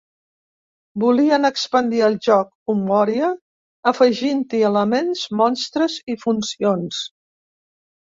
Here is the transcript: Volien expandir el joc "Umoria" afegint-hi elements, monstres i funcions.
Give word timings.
Volien 1.01 1.49
expandir 1.49 1.99
el 2.07 2.15
joc 2.27 2.73
"Umoria" 2.73 3.29
afegint-hi 3.91 4.63
elements, 4.71 5.27
monstres 5.43 5.99
i 6.15 6.17
funcions. 6.25 7.03